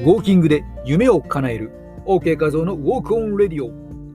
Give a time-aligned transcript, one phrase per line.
[0.00, 1.72] ォーキングで夢を叶える。
[2.06, 3.68] OK 画像の Walk On Radio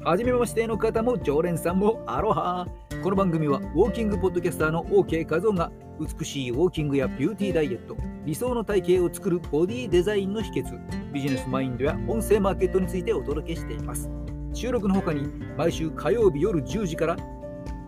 [0.09, 2.66] はじめましての方も常連さんもアロハ。
[3.04, 14.09] この番組はウォーキングポッドキャスターの OK 画像が美しいウォーキングやビューティーダイエット理想の体型を作るボディデザインの秘訣ビジネスマインドや音声マーケットについてお届けしています。
[14.54, 15.27] 収録の他に
[15.57, 17.18] 毎週火曜日夜10時から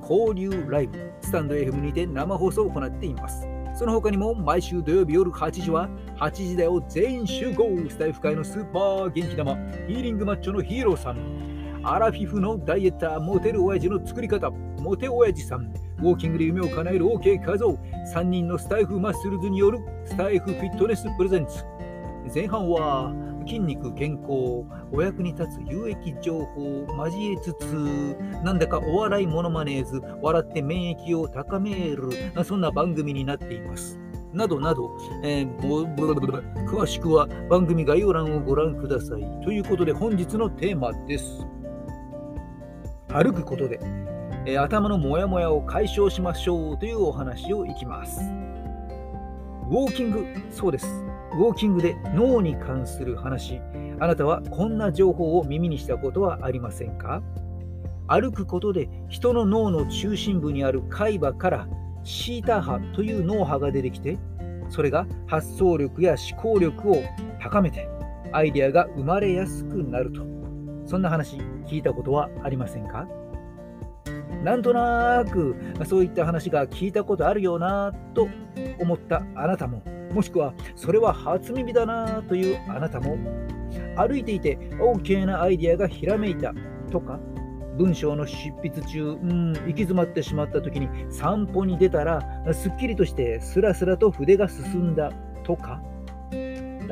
[0.02, 3.55] 交流ライブスタンド FM にて生放送を行っています。
[3.76, 11.18] その他にも毎週土曜日夜8時は8時だよ全員集合スタイフ界のスーパー元気玉ヒーリングマッチョのヒーローさん。
[11.84, 14.50] アラフィフのダイエッターモテる親父の作り方。
[14.50, 15.74] モテ親父さん。
[16.00, 17.78] ウォーキングで夢を叶える OK 画像。
[18.14, 21.66] 3人のスタイフマッスルズによるスタイフフィットネス presents。
[22.34, 23.14] 前半は
[23.46, 32.10] 筋肉健康お役に立つ有益情報を交えつつなんだかお笑いモノマネーズ笑って免疫を高める
[32.44, 34.00] そんな番組になっています。
[34.34, 34.92] などなど、
[35.24, 39.22] えー、詳しくは番組概要欄をご覧ください。
[39.44, 41.48] ということで本日のテーマです。
[43.08, 43.80] 歩くことで、
[44.46, 48.20] えー、頭のモヤモヤを解消しましょうというお話をいきます。
[49.70, 51.15] ウォーキングそうです。
[51.36, 53.60] ウォーキングで脳に関する話、
[54.00, 57.22] あなたはこんな情報を耳にしたことはありませんか？
[58.08, 61.68] 歩くことで人の脳の中心部にある海馬から
[62.04, 64.18] シータ波という脳波が出てきて、
[64.70, 67.04] それが発想力や思考力を
[67.42, 67.90] 高めて、
[68.32, 70.22] アイデアが生まれやすくなると。
[70.86, 73.08] そんな話聞いたことはありませんか？
[74.44, 78.30] なんとなくそういった話が聞いたことあるよなと
[78.80, 79.82] 思ったあなたも
[80.16, 83.18] もしくはそれは初耳だなというあなたも
[83.98, 86.54] 歩いていて OK なアイデアがひらめいた
[86.90, 87.20] とか
[87.78, 92.22] 文章の執筆中、うん、行き詰まってしまった時に散歩に出たら
[92.54, 95.12] すっきりとしてスラスラと筆が進んだ
[95.44, 95.82] とか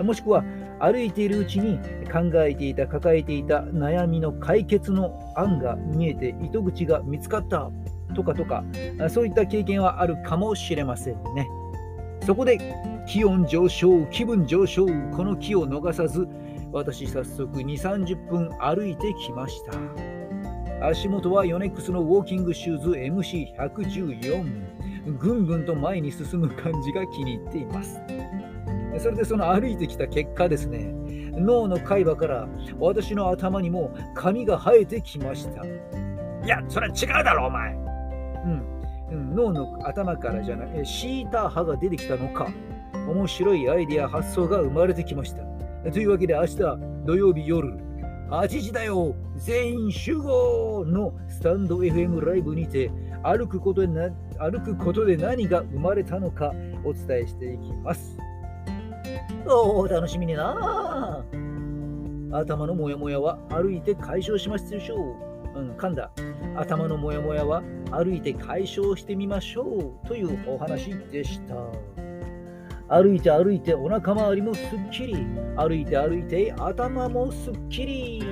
[0.04, 0.44] もしくは
[0.82, 1.80] 歩いているうちに
[2.12, 7.72] 考えていた抱えていた悩みの解決の案が見えて糸口が見つかった
[8.18, 8.66] とかとか
[9.10, 11.48] そういった経験はあるかもしれませんね。
[12.26, 12.58] そこで
[13.06, 16.28] 気温上昇、気分上昇、この気を逃さず、
[16.72, 20.88] 私早速2、30分歩いてきました。
[20.88, 24.74] 足元はヨネックスのウォーキングシューズ MC114。
[25.20, 28.02] ぐんぐんと前に進む感じが気に入っています。
[29.00, 30.94] それでその歩いてきた結果ですね、
[31.34, 32.48] 脳の海馬から
[32.80, 35.66] 私の頭にも髪が生えてきました。
[35.66, 37.74] いや、それは違うだろ、お前。
[39.12, 42.48] うん、脳の頭からじゃない、シーター波が出てきたのか。
[43.08, 45.44] 面白いアイデア発想が生まれてきました。
[45.92, 46.58] というわけで明日
[47.06, 47.74] 土曜日夜
[48.30, 52.90] 8時だよ全員集合のスタンド FM ライブにて
[53.22, 54.10] 歩くことでな
[54.40, 56.54] 歩くことで何が生まれたのか
[56.84, 58.18] お伝えしていきます。
[59.46, 61.24] おお、楽しみにな
[62.32, 65.60] 頭のモヤモヤは歩いて解消しますでしょう。
[65.60, 66.12] うん、噛んだ。
[66.56, 72.03] 頭のモヤモヤは歩いて解消してみましょうというお話でした。
[72.90, 75.28] 歩いて歩いてお腹周りもすっきり。
[75.56, 78.24] 歩いて歩いて頭もすっきり。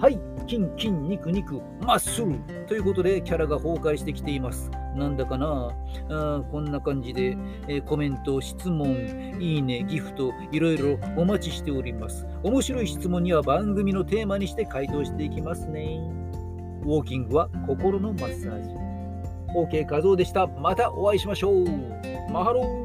[0.00, 0.18] はい。
[0.46, 4.70] 筋筋肉肉マッスルということでキャラが崩壊してきています。
[4.94, 5.70] なんだかな。
[6.10, 7.36] あこんな感じで、
[7.66, 8.94] えー、コメント質問
[9.40, 12.26] いいねギフトいろいろお待ちしております。
[12.42, 15.98] 面白い質問には番組のテーマにして回答していきますね。
[16.82, 18.68] ウォーキングは心のマッサージ。
[19.56, 20.46] OK 画像でした。
[20.46, 21.64] またお会いしましょう。
[22.30, 22.83] マハロー。